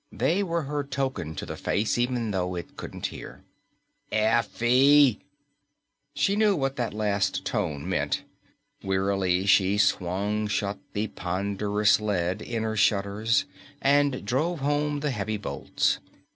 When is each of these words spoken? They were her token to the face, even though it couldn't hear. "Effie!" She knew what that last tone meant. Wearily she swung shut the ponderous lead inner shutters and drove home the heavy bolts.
They 0.11 0.41
were 0.41 0.63
her 0.63 0.83
token 0.83 1.35
to 1.35 1.45
the 1.45 1.55
face, 1.55 1.95
even 1.95 2.31
though 2.31 2.55
it 2.55 2.75
couldn't 2.75 3.05
hear. 3.13 3.43
"Effie!" 4.11 5.19
She 6.15 6.35
knew 6.35 6.55
what 6.55 6.75
that 6.77 6.91
last 6.91 7.45
tone 7.45 7.87
meant. 7.87 8.23
Wearily 8.83 9.45
she 9.45 9.77
swung 9.77 10.47
shut 10.47 10.79
the 10.93 11.09
ponderous 11.09 11.99
lead 12.01 12.41
inner 12.41 12.75
shutters 12.75 13.45
and 13.79 14.25
drove 14.25 14.61
home 14.61 15.01
the 15.01 15.11
heavy 15.11 15.37
bolts. 15.37 15.99